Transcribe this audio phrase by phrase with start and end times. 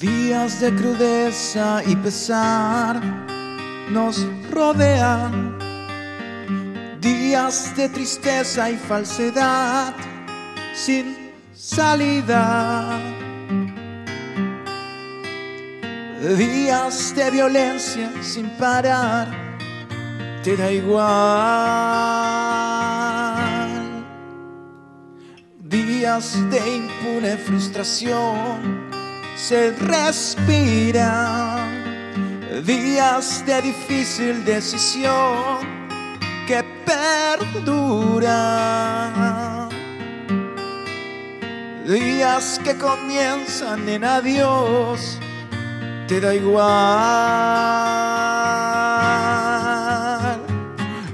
[0.00, 3.02] Días de crudeza y pesar
[3.90, 5.58] nos rodean.
[6.98, 9.92] Días de tristeza y falsedad
[10.72, 12.98] sin salida.
[16.34, 19.28] Días de violencia sin parar.
[20.42, 21.10] Te da igual.
[25.58, 28.89] Días de impune frustración
[29.40, 31.56] se respira
[32.64, 35.58] días de difícil decisión
[36.46, 38.28] que perduran.
[41.86, 45.18] Días que comienzan en adiós,
[46.06, 46.60] te da igual.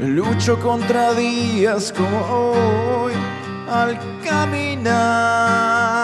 [0.01, 3.15] Lucho contra días como hoy
[3.69, 5.96] al caminar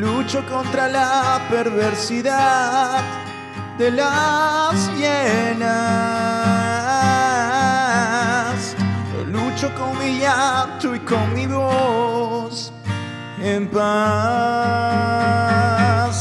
[0.00, 3.02] Lucho contra la perversidad
[3.76, 5.76] de las hienas.
[9.26, 12.72] Lucho con mi llanto y con mi voz
[13.42, 13.84] en paz.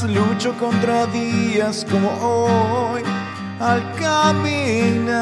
[0.03, 3.01] Lucho contra días como hoy
[3.61, 5.17] al caminar.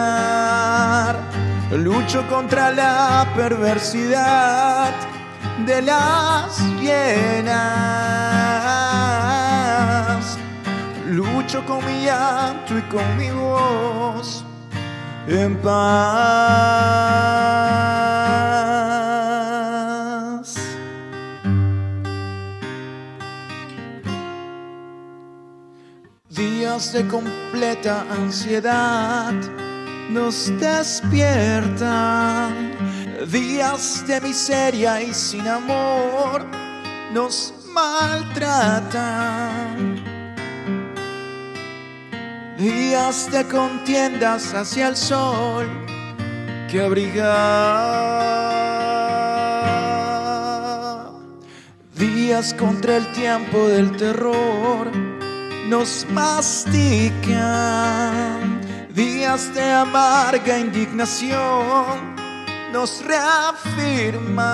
[1.74, 4.96] Lucho contra la perversidad
[5.68, 7.77] de las llenas.
[11.66, 14.44] Con mi llanto y con mi voz
[15.28, 15.78] en paz.
[26.30, 29.34] Días de completa ansiedad
[30.10, 31.68] nos despiertan
[33.32, 36.46] días de miseria y sin amor
[37.14, 39.18] nos maltratan.
[42.58, 45.68] Días de contiendas hacia el sol
[46.68, 47.38] que abriga.
[51.96, 54.92] Días contra el tiempo del terror
[55.68, 57.40] nos mastican.
[58.90, 62.16] Días de amarga indignación
[62.74, 64.48] nos reafirma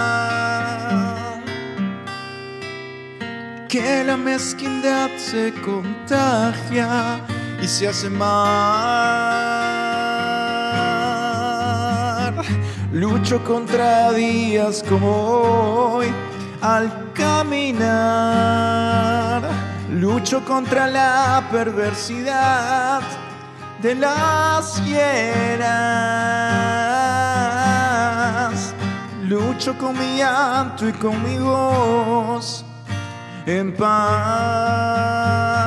[3.69, 7.21] que la mezquindad se contagia
[7.63, 8.33] y se hace mal.
[12.91, 16.07] Lucho contra días como hoy
[16.61, 17.83] al caminar.
[19.91, 23.01] Lucho contra la perversidad
[23.81, 25.63] de las hienas.
[29.23, 32.65] Lucho con mi llanto y con mi voz
[33.45, 35.62] en paz.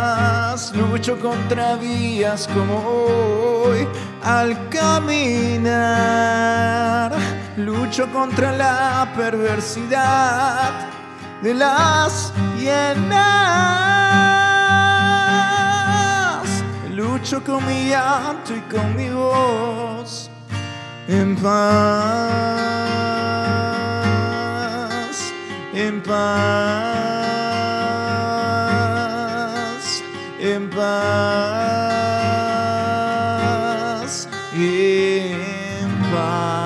[0.76, 3.86] Lucho contra días como hoy
[4.22, 5.66] al caminar.
[7.56, 10.72] Lucho contra la perversidad
[11.42, 13.86] de las hienas
[17.26, 20.30] lucho con mi llanto y con mi voz
[21.08, 21.56] en paz,
[25.74, 27.15] en paz,
[30.76, 31.08] paz,
[34.54, 36.65] em paz.